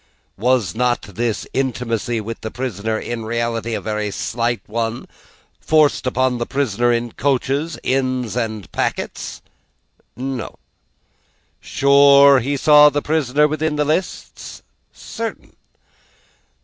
Was 0.39 0.73
not 0.73 1.03
this 1.03 1.45
intimacy 1.53 2.19
with 2.19 2.41
the 2.41 2.49
prisoner, 2.49 2.97
in 2.97 3.23
reality 3.23 3.75
a 3.75 3.79
very 3.81 4.09
slight 4.09 4.61
one, 4.65 5.07
forced 5.59 6.07
upon 6.07 6.39
the 6.39 6.47
prisoner 6.47 6.91
in 6.91 7.11
coaches, 7.11 7.77
inns, 7.83 8.35
and 8.35 8.71
packets? 8.71 9.43
No. 10.15 10.55
Sure 11.59 12.39
he 12.39 12.57
saw 12.57 12.89
the 12.89 13.03
prisoner 13.03 13.47
with 13.47 13.59
these 13.59 13.73
lists? 13.73 14.63
Certain. 14.91 15.55